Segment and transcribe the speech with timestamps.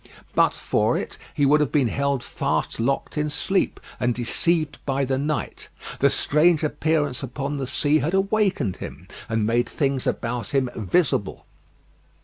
[0.33, 5.05] But for it he would have been held fast locked in sleep, and deceived by
[5.05, 5.69] the night.
[5.99, 11.45] The strange appearance upon the sea had awakened him, and made things about him visible.